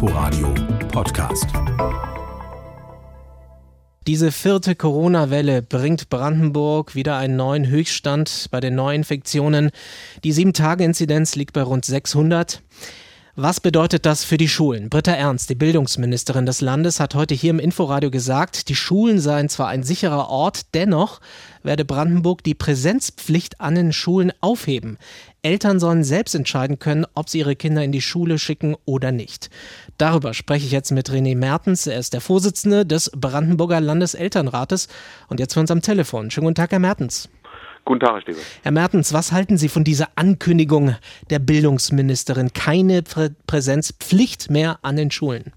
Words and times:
Inforadio 0.00 0.54
Podcast. 0.92 1.46
Diese 4.06 4.30
vierte 4.30 4.76
Corona-Welle 4.76 5.60
bringt 5.60 6.08
Brandenburg 6.08 6.94
wieder 6.94 7.16
einen 7.16 7.34
neuen 7.34 7.66
Höchststand 7.66 8.46
bei 8.52 8.60
den 8.60 8.76
Neuinfektionen. 8.76 9.72
Die 10.22 10.30
Sieben-Tage-Inzidenz 10.30 11.34
liegt 11.34 11.52
bei 11.52 11.62
rund 11.62 11.84
600. 11.84 12.62
Was 13.40 13.60
bedeutet 13.60 14.04
das 14.04 14.24
für 14.24 14.36
die 14.36 14.48
Schulen? 14.48 14.90
Britta 14.90 15.12
Ernst, 15.12 15.48
die 15.48 15.54
Bildungsministerin 15.54 16.44
des 16.44 16.60
Landes, 16.60 16.98
hat 16.98 17.14
heute 17.14 17.36
hier 17.36 17.50
im 17.50 17.60
Inforadio 17.60 18.10
gesagt, 18.10 18.68
die 18.68 18.74
Schulen 18.74 19.20
seien 19.20 19.48
zwar 19.48 19.68
ein 19.68 19.84
sicherer 19.84 20.28
Ort, 20.28 20.74
dennoch 20.74 21.20
werde 21.62 21.84
Brandenburg 21.84 22.42
die 22.42 22.56
Präsenzpflicht 22.56 23.60
an 23.60 23.76
den 23.76 23.92
Schulen 23.92 24.32
aufheben. 24.40 24.98
Eltern 25.42 25.78
sollen 25.78 26.02
selbst 26.02 26.34
entscheiden 26.34 26.80
können, 26.80 27.06
ob 27.14 27.28
sie 27.28 27.38
ihre 27.38 27.54
Kinder 27.54 27.84
in 27.84 27.92
die 27.92 28.00
Schule 28.00 28.40
schicken 28.40 28.74
oder 28.86 29.12
nicht. 29.12 29.50
Darüber 29.98 30.34
spreche 30.34 30.66
ich 30.66 30.72
jetzt 30.72 30.90
mit 30.90 31.08
René 31.08 31.36
Mertens. 31.36 31.86
Er 31.86 32.00
ist 32.00 32.14
der 32.14 32.20
Vorsitzende 32.20 32.84
des 32.84 33.08
Brandenburger 33.14 33.80
Landeselternrates 33.80 34.88
und 35.28 35.38
jetzt 35.38 35.54
für 35.54 35.60
uns 35.60 35.70
am 35.70 35.80
Telefon. 35.80 36.32
Schönen 36.32 36.46
guten 36.46 36.56
Tag, 36.56 36.72
Herr 36.72 36.80
Mertens. 36.80 37.28
Guten 37.88 38.00
Tag, 38.00 38.12
Herr 38.16 38.20
Stiebe. 38.20 38.38
Herr 38.64 38.72
Mertens, 38.72 39.14
was 39.14 39.32
halten 39.32 39.56
Sie 39.56 39.70
von 39.70 39.82
dieser 39.82 40.08
Ankündigung 40.14 40.94
der 41.30 41.38
Bildungsministerin? 41.38 42.50
Keine 42.52 43.00
Prä 43.02 43.30
Präsenzpflicht 43.46 44.50
mehr 44.50 44.78
an 44.82 44.96
den 44.96 45.10
Schulen. 45.10 45.54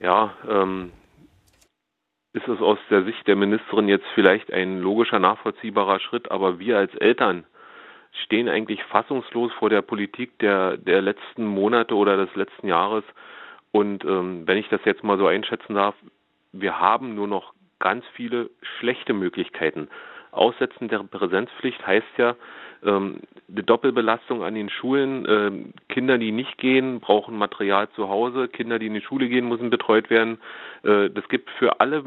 Ja, 0.00 0.34
ähm, 0.50 0.90
ist 2.32 2.48
es 2.48 2.60
aus 2.60 2.78
der 2.90 3.04
Sicht 3.04 3.24
der 3.28 3.36
Ministerin 3.36 3.88
jetzt 3.88 4.06
vielleicht 4.16 4.52
ein 4.52 4.80
logischer, 4.80 5.20
nachvollziehbarer 5.20 6.00
Schritt, 6.00 6.32
aber 6.32 6.58
wir 6.58 6.78
als 6.78 6.92
Eltern 6.96 7.44
stehen 8.24 8.48
eigentlich 8.48 8.82
fassungslos 8.90 9.52
vor 9.52 9.70
der 9.70 9.82
Politik 9.82 10.36
der, 10.40 10.78
der 10.78 11.00
letzten 11.00 11.46
Monate 11.46 11.94
oder 11.94 12.16
des 12.16 12.34
letzten 12.34 12.66
Jahres. 12.66 13.04
Und 13.70 14.04
ähm, 14.04 14.48
wenn 14.48 14.58
ich 14.58 14.68
das 14.68 14.80
jetzt 14.84 15.04
mal 15.04 15.16
so 15.16 15.28
einschätzen 15.28 15.76
darf, 15.76 15.94
wir 16.50 16.80
haben 16.80 17.14
nur 17.14 17.28
noch 17.28 17.54
ganz 17.78 18.04
viele 18.16 18.50
schlechte 18.80 19.12
Möglichkeiten. 19.12 19.88
Aussetzen 20.34 20.88
der 20.88 20.98
Präsenzpflicht 21.00 21.86
heißt 21.86 22.06
ja, 22.18 22.36
ähm, 22.84 23.20
eine 23.50 23.62
Doppelbelastung 23.62 24.42
an 24.42 24.54
den 24.54 24.70
Schulen. 24.70 25.26
Ähm, 25.28 25.72
Kinder, 25.88 26.18
die 26.18 26.32
nicht 26.32 26.58
gehen, 26.58 27.00
brauchen 27.00 27.36
Material 27.36 27.88
zu 27.96 28.08
Hause. 28.08 28.48
Kinder, 28.48 28.78
die 28.78 28.86
in 28.86 28.94
die 28.94 29.00
Schule 29.00 29.28
gehen, 29.28 29.48
müssen 29.48 29.70
betreut 29.70 30.10
werden. 30.10 30.38
Äh, 30.82 31.10
das 31.10 31.28
gibt 31.28 31.50
für 31.58 31.80
alle, 31.80 32.04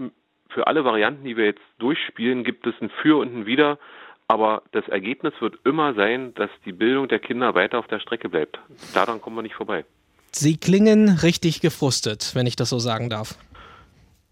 für 0.50 0.68
alle 0.68 0.86
Varianten, 0.86 1.24
die 1.24 1.38
wir 1.38 1.46
jetzt 1.46 1.64
durchspielen, 1.80 2.44
gibt 2.44 2.68
es 2.68 2.76
ein 2.82 2.90
Für 3.02 3.18
und 3.18 3.36
ein 3.36 3.46
Wider. 3.46 3.80
Aber 4.28 4.64
das 4.74 4.88
Ergebnis 4.90 5.34
wird 5.40 5.58
immer 5.64 5.94
sein, 5.94 6.34
dass 6.36 6.50
die 6.66 6.74
Bildung 6.74 7.08
der 7.08 7.20
Kinder 7.20 7.56
weiter 7.56 7.80
auf 7.80 7.88
der 7.88 8.00
Strecke 8.00 8.28
bleibt. 8.28 8.60
Daran 8.94 9.22
kommen 9.22 9.38
wir 9.38 9.42
nicht 9.42 9.56
vorbei. 9.56 9.86
Sie 10.32 10.58
klingen 10.58 11.10
richtig 11.24 11.62
gefrustet, 11.62 12.32
wenn 12.36 12.46
ich 12.46 12.58
das 12.58 12.70
so 12.70 12.80
sagen 12.80 13.10
darf. 13.10 13.38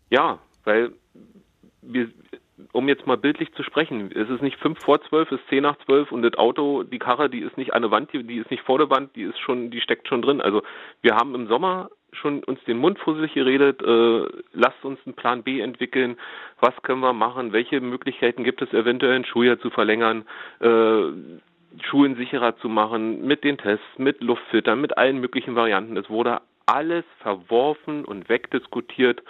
Ja, 0.09 0.39
weil 0.65 0.91
wir, 1.81 2.09
um 2.75 2.89
jetzt 2.89 3.07
mal 3.07 3.17
bildlich 3.17 3.53
zu 3.53 3.63
sprechen, 3.63 4.11
es 4.13 4.29
ist 4.29 4.41
nicht 4.41 4.59
fünf 4.59 4.79
vor 4.79 5.01
zwölf, 5.01 5.31
es 5.31 5.39
ist 5.39 5.47
zehn 5.47 5.63
nach 5.63 5.77
zwölf 5.85 6.11
und 6.11 6.23
das 6.23 6.35
Auto, 6.35 6.83
die 6.83 6.99
Karre, 6.99 7.29
die 7.29 7.39
ist 7.39 7.57
nicht 7.57 7.73
an 7.73 7.83
der 7.83 7.91
Wand, 7.91 8.11
die, 8.11 8.21
die 8.23 8.35
ist 8.35 8.51
nicht 8.51 8.63
vor 8.63 8.77
der 8.77 8.89
Wand, 8.89 9.15
die 9.15 9.23
ist 9.23 9.39
schon, 9.39 9.71
die 9.71 9.79
steckt 9.79 10.09
schon 10.09 10.21
drin. 10.21 10.41
Also 10.41 10.61
wir 11.01 11.15
haben 11.15 11.33
im 11.35 11.47
Sommer 11.47 11.89
schon 12.11 12.43
uns 12.43 12.61
den 12.65 12.77
Mund 12.77 12.99
fusselig 12.99 13.33
geredet, 13.33 13.81
äh, 13.81 14.25
lasst 14.51 14.83
uns 14.83 14.99
einen 15.05 15.15
Plan 15.15 15.43
B 15.43 15.61
entwickeln, 15.61 16.17
was 16.59 16.73
können 16.83 16.99
wir 16.99 17.13
machen, 17.13 17.53
welche 17.53 17.79
Möglichkeiten 17.79 18.43
gibt 18.43 18.61
es 18.61 18.73
eventuell 18.73 19.15
ein 19.15 19.25
Schuljahr 19.25 19.59
zu 19.59 19.69
verlängern, 19.69 20.25
äh, 20.59 21.81
Schulen 21.81 22.15
sicherer 22.15 22.57
zu 22.57 22.67
machen, 22.67 23.25
mit 23.25 23.45
den 23.45 23.57
Tests, 23.57 23.85
mit 23.97 24.21
Luftfiltern, 24.21 24.81
mit 24.81 24.97
allen 24.97 25.19
möglichen 25.19 25.55
Varianten. 25.55 25.95
Es 25.97 26.09
wurde 26.09 26.41
alles 26.65 27.05
verworfen 27.19 28.05
und 28.05 28.29
wegdiskutiert. 28.29 29.21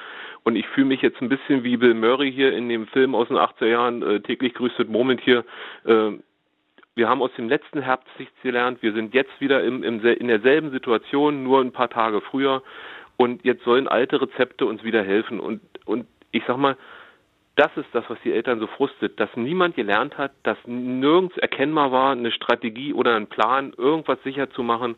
Und 0.44 0.56
ich 0.56 0.68
fühle 0.68 0.88
mich 0.88 1.02
jetzt 1.02 1.22
ein 1.22 1.30
bisschen 1.30 1.64
wie 1.64 1.78
Bill 1.78 1.94
Murray 1.94 2.32
hier 2.32 2.54
in 2.54 2.70
dem 2.70 2.88
Film 2.88 3.16
aus 3.16 3.28
den 3.28 3.38
80er 3.38 3.68
Jahren, 3.68 4.02
äh, 4.04 4.22
täglich 4.22 4.54
grüßt 4.54 4.80
das 4.80 4.88
Murmeltier. 4.88 5.44
Äh, 5.86 6.12
wir 6.96 7.10
haben 7.10 7.22
aus 7.22 7.32
dem 7.38 7.50
letzten 7.50 7.82
Herbst 7.82 8.08
nichts 8.18 8.42
gelernt. 8.42 8.82
Wir 8.82 8.94
sind 8.94 9.14
jetzt 9.14 9.42
wieder 9.42 9.64
im, 9.64 9.84
im, 9.84 10.04
in 10.06 10.28
derselben 10.28 10.72
Situation, 10.72 11.44
nur 11.44 11.60
ein 11.60 11.74
paar 11.74 11.90
Tage 11.90 12.22
früher. 12.22 12.64
Und 13.18 13.44
jetzt 13.44 13.64
sollen 13.66 13.88
alte 13.88 14.22
Rezepte 14.22 14.66
uns 14.66 14.84
wieder 14.84 15.04
helfen. 15.04 15.40
Und, 15.40 15.62
und 15.86 16.08
ich 16.32 16.44
sag 16.48 16.58
mal, 16.58 16.78
das 17.56 17.72
ist 17.76 17.88
das, 17.94 18.04
was 18.10 18.18
die 18.24 18.34
Eltern 18.34 18.60
so 18.60 18.68
frustet, 18.68 19.20
dass 19.20 19.30
niemand 19.36 19.76
gelernt 19.76 20.18
hat, 20.18 20.32
dass 20.44 20.58
nirgends 20.66 21.38
erkennbar 21.38 21.92
war, 21.92 22.12
eine 22.12 22.32
Strategie 22.32 22.94
oder 22.94 23.16
ein 23.16 23.28
Plan, 23.28 23.74
irgendwas 23.78 24.22
sicher 24.24 24.50
zu 24.50 24.64
machen. 24.64 24.96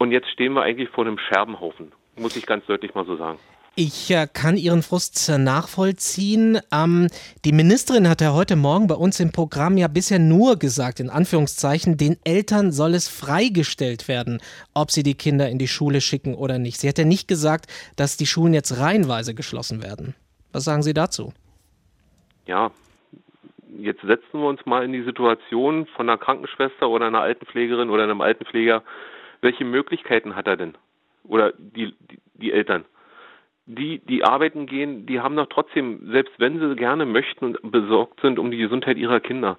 Und 0.00 0.12
jetzt 0.12 0.30
stehen 0.30 0.54
wir 0.54 0.62
eigentlich 0.62 0.88
vor 0.88 1.04
einem 1.04 1.18
Scherbenhaufen, 1.18 1.92
muss 2.18 2.34
ich 2.34 2.46
ganz 2.46 2.64
deutlich 2.64 2.94
mal 2.94 3.04
so 3.04 3.16
sagen. 3.16 3.38
Ich 3.76 4.10
äh, 4.10 4.26
kann 4.32 4.56
Ihren 4.56 4.80
Frust 4.80 5.30
nachvollziehen. 5.38 6.58
Ähm, 6.72 7.08
die 7.44 7.52
Ministerin 7.52 8.08
hat 8.08 8.22
ja 8.22 8.32
heute 8.32 8.56
Morgen 8.56 8.86
bei 8.86 8.94
uns 8.94 9.20
im 9.20 9.30
Programm 9.30 9.76
ja 9.76 9.88
bisher 9.88 10.18
nur 10.18 10.58
gesagt, 10.58 11.00
in 11.00 11.10
Anführungszeichen, 11.10 11.98
den 11.98 12.16
Eltern 12.24 12.72
soll 12.72 12.94
es 12.94 13.08
freigestellt 13.08 14.08
werden, 14.08 14.40
ob 14.72 14.90
sie 14.90 15.02
die 15.02 15.16
Kinder 15.18 15.50
in 15.50 15.58
die 15.58 15.68
Schule 15.68 16.00
schicken 16.00 16.34
oder 16.34 16.58
nicht. 16.58 16.80
Sie 16.80 16.88
hat 16.88 16.96
ja 16.96 17.04
nicht 17.04 17.28
gesagt, 17.28 17.66
dass 17.96 18.16
die 18.16 18.26
Schulen 18.26 18.54
jetzt 18.54 18.80
reihenweise 18.80 19.34
geschlossen 19.34 19.82
werden. 19.82 20.14
Was 20.50 20.64
sagen 20.64 20.82
Sie 20.82 20.94
dazu? 20.94 21.34
Ja, 22.46 22.70
jetzt 23.78 24.00
setzen 24.00 24.40
wir 24.40 24.48
uns 24.48 24.64
mal 24.64 24.82
in 24.82 24.94
die 24.94 25.04
Situation 25.04 25.86
von 25.94 26.08
einer 26.08 26.16
Krankenschwester 26.16 26.88
oder 26.88 27.06
einer 27.06 27.20
Altenpflegerin 27.20 27.90
oder 27.90 28.04
einem 28.04 28.22
Altenpfleger, 28.22 28.82
welche 29.40 29.64
Möglichkeiten 29.64 30.36
hat 30.36 30.46
er 30.46 30.56
denn? 30.56 30.74
Oder 31.24 31.52
die, 31.56 31.94
die, 32.10 32.18
die 32.34 32.52
Eltern? 32.52 32.84
Die, 33.66 33.98
die 33.98 34.24
arbeiten 34.24 34.66
gehen, 34.66 35.06
die 35.06 35.20
haben 35.20 35.36
doch 35.36 35.46
trotzdem, 35.48 36.10
selbst 36.10 36.34
wenn 36.38 36.58
sie 36.58 36.74
gerne 36.74 37.06
möchten 37.06 37.56
und 37.56 37.70
besorgt 37.70 38.20
sind 38.20 38.38
um 38.38 38.50
die 38.50 38.58
Gesundheit 38.58 38.96
ihrer 38.96 39.20
Kinder, 39.20 39.58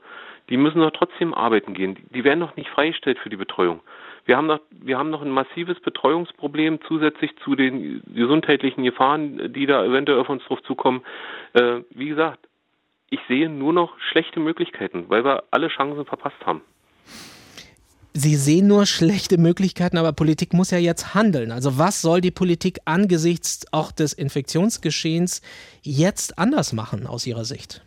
die 0.50 0.58
müssen 0.58 0.81
doch 0.81 0.92
trotzdem 0.92 1.34
arbeiten 1.34 1.74
gehen. 1.74 1.97
Die 2.14 2.24
werden 2.24 2.42
doch 2.42 2.56
nicht 2.58 2.69
freigestellt 2.69 3.19
für 3.19 3.30
die 3.30 3.38
Betreuung. 3.38 3.80
Wir 4.25 4.38
haben 4.38 4.47
noch, 4.47 4.59
wir 4.69 4.97
haben 4.97 5.09
noch 5.09 5.22
ein 5.22 5.31
massives 5.31 5.80
Betreuungsproblem 5.80 6.80
zusätzlich 6.88 7.36
zu 7.38 7.56
den 7.56 8.02
gesundheitlichen 8.13 8.84
Gefahren, 8.84 9.53
die 9.53 9.66
da 9.66 9.86
eventuell 9.86 10.19
auf 10.19 10.30
uns 10.30 10.44
drauf 10.44 10.62
zukommen. 10.63 11.03
Äh, 11.53 11.81
wie 11.92 12.09
gesagt, 12.09 12.48
ich 13.09 13.19
sehe 13.28 13.50
nur 13.50 13.74
noch 13.74 13.98
schlechte 14.00 14.40
Möglichkeiten, 14.40 15.06
weil 15.08 15.24
wir 15.24 15.44
alle 15.52 15.69
Chancen 15.69 16.06
verpasst 16.06 16.46
haben. 16.46 16.62
Sie 18.13 18.35
sehen 18.35 18.67
nur 18.67 18.85
schlechte 18.85 19.38
Möglichkeiten, 19.38 19.97
aber 19.97 20.11
Politik 20.11 20.53
muss 20.53 20.72
ja 20.72 20.77
jetzt 20.77 21.16
handeln. 21.16 21.51
Also 21.51 21.79
was 21.79 22.01
soll 22.01 22.19
die 22.19 22.31
Politik 22.31 22.79
angesichts 22.83 23.66
auch 23.72 23.94
des 23.94 24.11
Infektionsgeschehens 24.11 25.41
jetzt 25.81 26.38
anders 26.38 26.73
machen 26.73 27.07
aus 27.07 27.25
Ihrer 27.25 27.45
Sicht? 27.45 27.81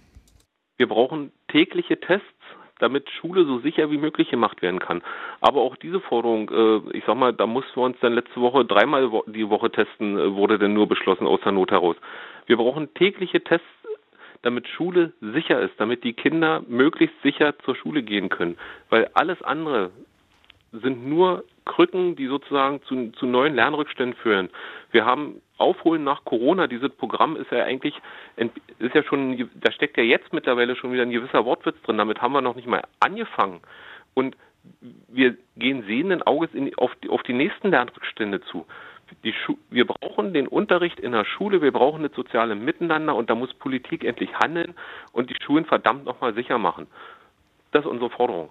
Wir 0.79 0.89
brauchen 0.89 1.31
tägliche 1.49 2.01
Tests, 2.01 2.25
damit 2.79 3.09
Schule 3.11 3.45
so 3.45 3.59
sicher 3.59 3.91
wie 3.91 3.99
möglich 3.99 4.31
gemacht 4.31 4.63
werden 4.63 4.81
kann. 4.81 5.03
Aber 5.43 5.61
auch 5.61 5.77
diese 5.77 6.01
Forderung, 6.01 6.51
äh, 6.51 6.97
ich 6.97 7.05
sag 7.07 7.17
mal, 7.17 7.35
da 7.35 7.47
mussten 7.47 7.77
wir 7.77 7.85
uns 7.85 7.99
dann 8.01 8.15
letzte 8.15 8.41
Woche 8.41 8.65
dreimal 8.65 9.11
die 9.27 9.51
Woche 9.51 9.71
testen, 9.71 10.19
äh, 10.19 10.35
wurde 10.35 10.59
denn 10.59 10.73
nur 10.73 10.89
beschlossen 10.89 11.27
aus 11.27 11.41
der 11.45 11.53
Not 11.53 11.71
heraus. 11.71 11.97
Wir 12.47 12.57
brauchen 12.57 12.93
tägliche 12.95 13.45
Tests, 13.45 13.67
damit 14.41 14.69
Schule 14.69 15.13
sicher 15.21 15.61
ist, 15.61 15.75
damit 15.79 16.03
die 16.03 16.15
Kinder 16.15 16.63
möglichst 16.67 17.21
sicher 17.23 17.59
zur 17.65 17.77
Schule 17.77 18.03
gehen 18.03 18.31
können. 18.31 18.57
Weil 18.89 19.11
alles 19.15 19.41
andere 19.43 19.91
sind 20.83 21.07
nur 21.07 21.45
Krücken, 21.65 22.17
die 22.17 22.27
sozusagen 22.27 22.83
zu, 22.83 23.13
zu 23.13 23.27
neuen 23.27 23.55
Lernrückständen 23.55 24.17
führen. 24.17 24.51
Wir 24.91 25.05
haben 25.05 25.41
Aufholen 25.57 26.05
nach 26.05 26.25
Corona, 26.25 26.67
dieses 26.67 26.91
Programm 26.91 27.37
ist 27.37 27.51
ja 27.51 27.65
eigentlich, 27.65 27.95
ist 28.37 28.95
ja 28.95 29.03
schon, 29.05 29.49
da 29.55 29.73
steckt 29.73 29.97
ja 29.97 30.03
jetzt 30.03 30.33
mittlerweile 30.33 30.77
schon 30.77 30.93
wieder 30.93 31.03
ein 31.03 31.11
gewisser 31.11 31.45
Wortwitz 31.45 31.81
drin, 31.83 31.99
damit 31.99 32.21
haben 32.21 32.33
wir 32.33 32.41
noch 32.41 32.57
nicht 32.57 32.67
mal 32.67 32.83
angefangen. 33.01 33.61
Und 34.15 34.37
wir 35.09 35.37
gehen 35.57 35.85
sehenden 35.87 36.23
Auges 36.23 36.51
in, 36.55 36.75
auf, 36.77 36.93
die, 37.03 37.09
auf 37.09 37.23
die 37.23 37.35
nächsten 37.35 37.71
Lernrückstände 37.71 38.41
zu. 38.41 38.67
wir 39.71 39.87
brauchen 39.87 40.33
den 40.33 40.49
Unterricht 40.49 40.99
in 40.99 41.13
der 41.13 41.25
Schule, 41.25 41.63
wir 41.63 41.73
brauchen 41.73 42.03
das 42.03 42.13
soziale 42.15 42.55
Miteinander 42.55 43.15
und 43.15 43.31
da 43.31 43.35
muss 43.35 43.55
Politik 43.55 44.05
endlich 44.05 44.35
handeln 44.35 44.75
und 45.13 45.31
die 45.31 45.37
Schulen 45.45 45.67
verdammt 45.67 46.05
nochmal 46.05 46.35
sicher 46.35 46.59
machen. 46.59 46.87
Das 47.71 47.85
ist 47.85 47.91
unsere 47.91 48.11
Forderung. 48.11 48.51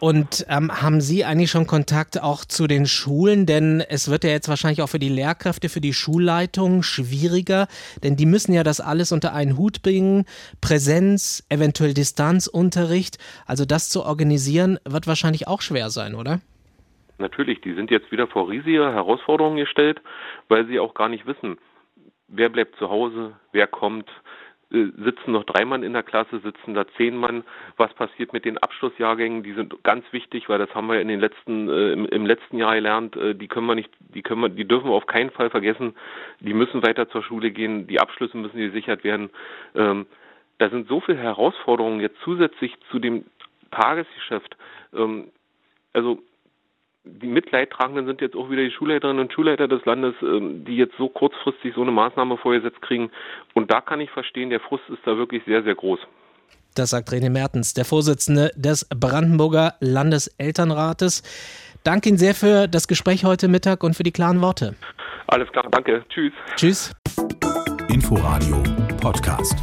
Und 0.00 0.46
ähm, 0.48 0.72
haben 0.72 1.02
Sie 1.02 1.26
eigentlich 1.26 1.50
schon 1.50 1.66
Kontakt 1.66 2.22
auch 2.22 2.46
zu 2.46 2.66
den 2.66 2.86
Schulen? 2.86 3.44
Denn 3.44 3.82
es 3.86 4.10
wird 4.10 4.24
ja 4.24 4.30
jetzt 4.30 4.48
wahrscheinlich 4.48 4.80
auch 4.80 4.88
für 4.88 4.98
die 4.98 5.10
Lehrkräfte, 5.10 5.68
für 5.68 5.82
die 5.82 5.92
Schulleitung 5.92 6.82
schwieriger, 6.82 7.68
denn 8.02 8.16
die 8.16 8.24
müssen 8.24 8.54
ja 8.54 8.62
das 8.62 8.80
alles 8.80 9.12
unter 9.12 9.34
einen 9.34 9.58
Hut 9.58 9.82
bringen. 9.82 10.24
Präsenz, 10.62 11.46
eventuell 11.50 11.92
Distanzunterricht. 11.92 13.18
Also 13.46 13.66
das 13.66 13.90
zu 13.90 14.02
organisieren, 14.02 14.78
wird 14.88 15.06
wahrscheinlich 15.06 15.46
auch 15.46 15.60
schwer 15.60 15.90
sein, 15.90 16.14
oder? 16.14 16.40
Natürlich, 17.18 17.60
die 17.60 17.74
sind 17.74 17.90
jetzt 17.90 18.10
wieder 18.10 18.26
vor 18.26 18.48
riesige 18.48 18.92
Herausforderungen 18.94 19.58
gestellt, 19.58 20.00
weil 20.48 20.66
sie 20.66 20.80
auch 20.80 20.94
gar 20.94 21.10
nicht 21.10 21.26
wissen, 21.26 21.58
wer 22.26 22.48
bleibt 22.48 22.76
zu 22.76 22.88
Hause, 22.88 23.34
wer 23.52 23.66
kommt, 23.66 24.08
sitzen 24.70 25.32
noch 25.32 25.44
drei 25.44 25.64
Mann 25.64 25.82
in 25.82 25.92
der 25.92 26.04
Klasse, 26.04 26.38
sitzen 26.40 26.74
da 26.74 26.86
zehn 26.96 27.16
Mann. 27.16 27.42
Was 27.76 27.92
passiert 27.94 28.32
mit 28.32 28.44
den 28.44 28.58
Abschlussjahrgängen? 28.58 29.42
Die 29.42 29.52
sind 29.52 29.82
ganz 29.82 30.04
wichtig, 30.12 30.48
weil 30.48 30.58
das 30.58 30.72
haben 30.74 30.86
wir 30.86 31.00
in 31.00 31.08
den 31.08 31.18
letzten, 31.18 31.68
äh, 31.68 31.92
im, 31.92 32.06
im, 32.06 32.24
letzten 32.24 32.56
Jahr 32.56 32.74
gelernt. 32.74 33.16
Äh, 33.16 33.34
die 33.34 33.48
können 33.48 33.66
wir 33.66 33.74
nicht, 33.74 33.90
die 33.98 34.22
können 34.22 34.40
wir, 34.40 34.48
die 34.48 34.66
dürfen 34.66 34.88
wir 34.88 34.94
auf 34.94 35.06
keinen 35.06 35.30
Fall 35.30 35.50
vergessen. 35.50 35.94
Die 36.38 36.54
müssen 36.54 36.84
weiter 36.84 37.08
zur 37.08 37.22
Schule 37.22 37.50
gehen. 37.50 37.88
Die 37.88 38.00
Abschlüsse 38.00 38.36
müssen 38.36 38.58
gesichert 38.58 39.02
werden. 39.02 39.30
Ähm, 39.74 40.06
da 40.58 40.70
sind 40.70 40.86
so 40.88 41.00
viele 41.00 41.18
Herausforderungen 41.18 42.00
jetzt 42.00 42.18
zusätzlich 42.22 42.76
zu 42.90 43.00
dem 43.00 43.24
Tagesgeschäft. 43.72 44.56
Ähm, 44.94 45.28
also 45.92 46.22
die 47.04 47.26
Mitleidtragenden 47.26 48.06
sind 48.06 48.20
jetzt 48.20 48.36
auch 48.36 48.50
wieder 48.50 48.62
die 48.62 48.70
Schulleiterinnen 48.70 49.22
und 49.22 49.32
Schulleiter 49.32 49.68
des 49.68 49.84
Landes, 49.84 50.14
ähm, 50.22 50.64
die 50.64 50.76
jetzt 50.76 50.96
so 50.98 51.08
kurzfristig 51.08 51.74
so 51.74 51.82
eine 51.82 51.92
Maßnahme 51.92 52.36
vorgesetzt 52.36 52.80
kriegen. 52.82 53.10
Und 53.54 53.70
da 53.70 53.80
kann 53.80 54.00
ich 54.00 54.10
verstehen, 54.10 54.50
der 54.50 54.60
Frust 54.60 54.84
ist 54.88 55.00
da 55.04 55.16
wirklich 55.16 55.42
sehr, 55.46 55.62
sehr 55.62 55.74
groß. 55.74 56.00
Das 56.74 56.90
sagt 56.90 57.08
René 57.08 57.30
Mertens, 57.30 57.74
der 57.74 57.84
Vorsitzende 57.84 58.50
des 58.54 58.88
Brandenburger 58.88 59.74
Landeselternrates. 59.80 61.22
Danke 61.82 62.10
Ihnen 62.10 62.18
sehr 62.18 62.34
für 62.34 62.68
das 62.68 62.86
Gespräch 62.86 63.24
heute 63.24 63.48
Mittag 63.48 63.82
und 63.82 63.96
für 63.96 64.02
die 64.02 64.12
klaren 64.12 64.40
Worte. 64.40 64.76
Alles 65.26 65.50
klar, 65.52 65.66
danke. 65.70 66.04
Tschüss. 66.08 66.32
Tschüss. 66.56 66.92
Inforadio 67.88 68.62
Podcast. 69.00 69.56